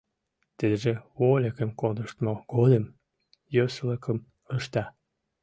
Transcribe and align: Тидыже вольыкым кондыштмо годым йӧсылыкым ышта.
Тидыже 0.57 0.93
вольыкым 1.17 1.69
кондыштмо 1.79 2.33
годым 2.53 2.85
йӧсылыкым 3.53 4.17
ышта. 4.57 4.83